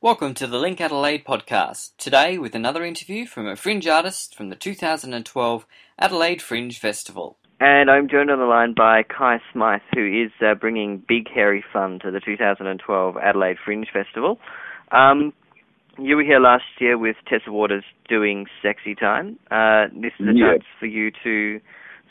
[0.00, 1.90] Welcome to the Link Adelaide podcast.
[1.98, 5.66] Today, with another interview from a fringe artist from the 2012
[5.98, 7.36] Adelaide Fringe Festival.
[7.60, 11.64] And I'm joined on the line by Kai Smythe, who is uh, bringing Big Hairy
[11.72, 14.38] Fun to the 2012 Adelaide Fringe Festival.
[14.92, 15.32] Um,
[15.98, 19.36] you were here last year with Tessa Waters doing Sexy Time.
[19.50, 20.52] Uh, this is a Yeah.
[20.52, 21.60] chance for you to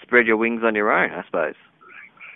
[0.00, 1.54] spread your wings on your own, I suppose.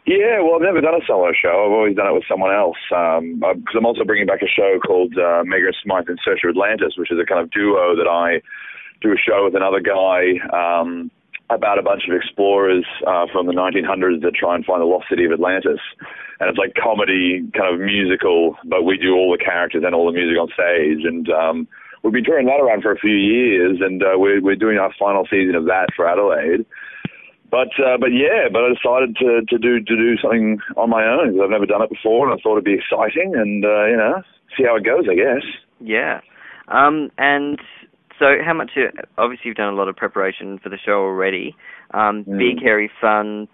[0.08, 1.68] Yeah, well, I've never done a solo show.
[1.68, 2.80] I've always done it with someone else.
[2.96, 6.56] Um, because I'm also bringing back a show called uh, Megan Smythe in Search of
[6.56, 8.40] Atlantis, which is a kind of duo that I
[9.02, 11.10] do a show with another guy um,
[11.50, 15.12] about a bunch of explorers uh, from the 1900s that try and find the lost
[15.12, 15.80] city of Atlantis.
[16.40, 20.06] And it's like comedy, kind of musical, but we do all the characters and all
[20.08, 21.04] the music on stage.
[21.04, 21.68] And um,
[22.02, 24.88] we've been touring that around for a few years, and uh, we're, we're doing our
[24.98, 26.64] final season of that for Adelaide.
[27.50, 31.04] But uh, but yeah, but I decided to, to do to do something on my
[31.04, 33.86] own because I've never done it before, and I thought it'd be exciting, and uh,
[33.86, 34.22] you know,
[34.56, 35.44] see how it goes, I guess.
[35.80, 36.20] Yeah.
[36.68, 37.58] Um, and
[38.18, 38.72] so, how much?
[38.76, 41.56] uh, Obviously, you've done a lot of preparation for the show already.
[41.94, 42.38] Um, Mm.
[42.38, 43.48] Big Hairy Fun.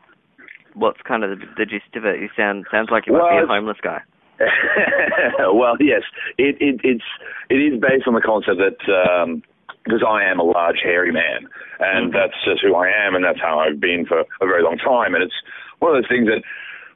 [0.74, 2.18] What's kind of the, the gist of it?
[2.20, 4.00] You sound sounds like you might Well, be a homeless guy.
[5.54, 6.02] well, yes,
[6.38, 7.04] it, it it's
[7.48, 9.42] it is based on the concept that um,
[9.84, 11.46] because I am a large hairy man,
[11.80, 12.12] and Mhm.
[12.12, 15.14] that's just who I am, and that's how I've been for a very long time,
[15.14, 15.34] and it's
[15.78, 16.42] one of those things that.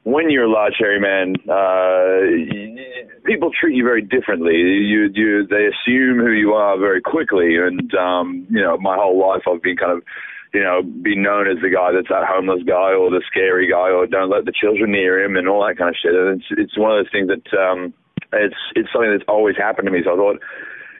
[0.04, 4.56] When you're a large hairy man, uh, people treat you very differently.
[4.56, 9.18] You, you, they assume who you are very quickly, and um, you know, my whole
[9.18, 10.02] life I've been kind of
[10.54, 13.90] you know, be known as the guy that's that homeless guy or the scary guy
[13.90, 16.14] or don't let the children near him and all that kind of shit.
[16.14, 17.92] And it's it's one of those things that um
[18.32, 20.00] it's it's something that's always happened to me.
[20.04, 20.40] So I thought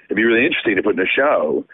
[0.06, 1.64] it'd be really interesting to put in a show.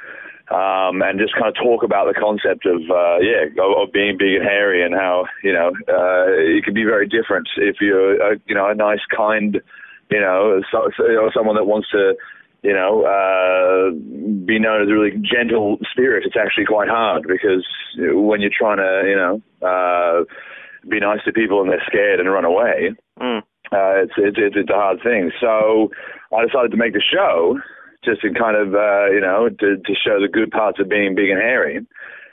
[0.51, 4.19] Um, and just kind of talk about the concept of uh, yeah of, of being
[4.19, 8.21] big and hairy and how you know uh, it can be very different if you're
[8.21, 9.63] a, you know a nice kind
[10.11, 12.15] you know so, so, you know, someone that wants to
[12.65, 13.91] you know, uh,
[14.47, 17.65] be known as a really gentle spirit, it's actually quite hard because
[17.99, 20.25] when you're trying to, you know, uh,
[20.89, 23.39] be nice to people and they're scared and run away, Mm.
[23.71, 25.31] uh, it's, it's it's it's a hard thing.
[25.41, 25.91] So
[26.35, 27.61] I decided to make the show
[28.05, 31.15] just to kind of, uh, you know, to to show the good parts of being
[31.15, 31.85] big and hairy.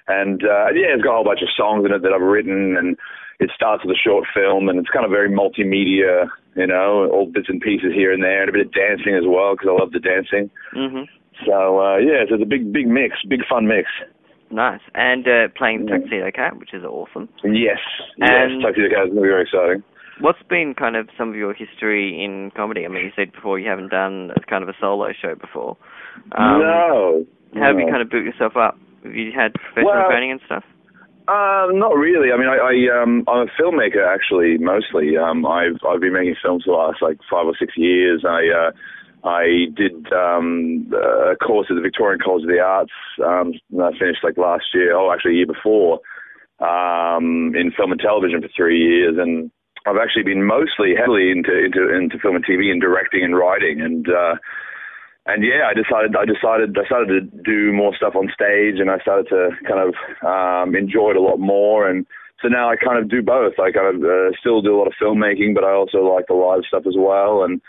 [0.08, 2.76] And uh, yeah, it's got a whole bunch of songs in it that I've written,
[2.78, 2.98] and
[3.40, 7.26] it starts with a short film, and it's kind of very multimedia, you know, all
[7.32, 9.80] bits and pieces here and there, and a bit of dancing as well because I
[9.80, 10.50] love the dancing.
[10.76, 11.08] Mhm.
[11.46, 13.90] So uh, yeah, so it's a big, big mix, big fun mix.
[14.52, 14.82] Nice.
[14.94, 15.88] And uh, playing.
[15.88, 17.30] Tuxedo Cat, which is awesome.
[17.44, 17.80] Yes,
[18.20, 19.84] And- yes, Tuxedo Cat is going to be very exciting.
[20.22, 22.86] What's been kind of some of your history in comedy?
[22.86, 25.78] I mean, you said before you haven't done a kind of a solo show before.
[26.38, 28.78] Um, no, How have you kind of built yourself up?
[29.04, 30.64] Have you had professional Well- training and stuff?
[31.28, 32.32] Um, not really.
[32.34, 34.58] I mean, I, I um, I'm a filmmaker actually.
[34.58, 38.26] Mostly, um, I've I've been making films for the last like five or six years.
[38.28, 38.72] I uh,
[39.28, 42.92] I did um, a course at the Victorian College of the Arts.
[43.24, 44.98] Um, and I finished like last year.
[44.98, 46.02] Oh, actually, a year before.
[46.60, 49.52] Um, in film and television for three years, and
[49.86, 53.82] I've actually been mostly heavily into into into film and TV and directing and writing
[53.82, 54.08] and.
[54.10, 54.36] uh
[55.28, 58.90] and yeah, I decided I decided I started to do more stuff on stage, and
[58.90, 59.94] I started to kind of
[60.26, 61.88] um, enjoy it a lot more.
[61.88, 62.08] And
[62.42, 63.54] so now I kind of do both.
[63.60, 66.34] I kind of uh, still do a lot of filmmaking, but I also like the
[66.34, 67.44] live stuff as well.
[67.44, 67.62] And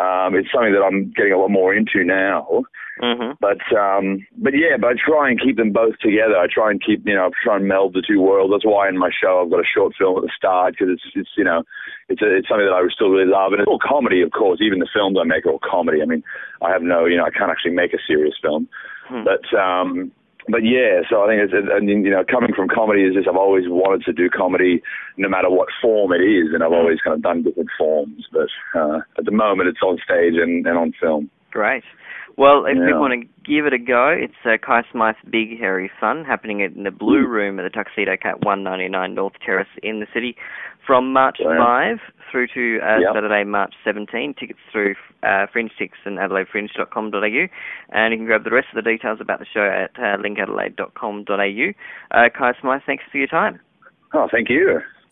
[0.00, 2.64] um, it's something that I'm getting a lot more into now.
[3.00, 6.36] hmm But um, but yeah, but I try and keep them both together.
[6.36, 8.52] I try and keep you know I try and meld the two worlds.
[8.52, 11.06] That's why in my show I've got a short film at the start because it's
[11.14, 11.62] it's you know
[12.08, 14.60] it's a, it's something that I still really love and it's all comedy of course.
[14.60, 16.02] Even the films I make are all comedy.
[16.02, 16.22] I mean
[16.60, 18.68] I have no you know I can't actually make a serious film,
[19.08, 19.24] Hmm.
[19.24, 20.12] but um,
[20.48, 21.02] but yeah.
[21.08, 24.04] So I think it's and you know coming from comedy is just I've always wanted
[24.06, 24.82] to do comedy
[25.16, 28.26] no matter what form it is, and I've always kind of done different forms.
[28.32, 31.30] But uh, at the moment it's on stage and, and on film.
[31.50, 31.82] Great.
[32.36, 32.86] Well, if Yeah.
[32.86, 36.60] people want to give it a go, it's uh, Kai Smythe Big Hairy Fun happening
[36.60, 40.36] in the Blue Room at the Tuxedo Cat 199 North Terrace in the city
[40.86, 42.00] from March Brilliant.
[42.00, 43.14] 5 through to uh, Yep.
[43.14, 44.34] Saturday, March 17.
[44.38, 47.46] Tickets through uh, FringeTIX and AdelaideFringe.com.au.
[47.90, 52.16] And you can grab the rest of the details about the show at uh, linkadelaide.com.au.
[52.16, 53.58] Uh, Kai Smythe, thanks for your time.
[54.14, 54.80] Oh, thank you.